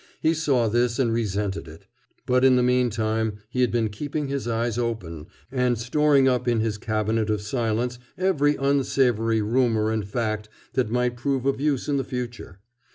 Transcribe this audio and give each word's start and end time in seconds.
He 0.19 0.33
saw 0.33 0.67
this 0.67 0.97
and 0.97 1.13
resented 1.13 1.67
it. 1.67 1.85
But 2.25 2.43
in 2.43 2.55
the 2.55 2.63
meantime 2.63 3.33
he 3.49 3.61
had 3.61 3.71
been 3.71 3.89
keeping 3.89 4.29
his 4.29 4.47
eyes 4.47 4.79
open 4.79 5.27
and 5.51 5.77
storing 5.77 6.27
up 6.27 6.47
in 6.47 6.59
his 6.59 6.79
cabinet 6.79 7.29
of 7.29 7.39
silence 7.39 7.99
every 8.17 8.55
unsavory 8.55 9.43
rumor 9.43 9.91
and 9.91 10.03
fact 10.03 10.49
that 10.73 10.89
might 10.89 11.17
prove 11.17 11.45
of 11.45 11.61
use 11.61 11.87
in 11.87 11.97
the 11.97 12.03
future. 12.03 12.61